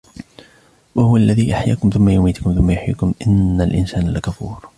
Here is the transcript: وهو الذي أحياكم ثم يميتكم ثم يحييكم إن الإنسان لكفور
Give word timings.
وهو 0.95 1.17
الذي 1.17 1.53
أحياكم 1.53 1.89
ثم 1.89 2.09
يميتكم 2.09 2.53
ثم 2.53 2.71
يحييكم 2.71 3.13
إن 3.27 3.61
الإنسان 3.61 4.09
لكفور 4.13 4.67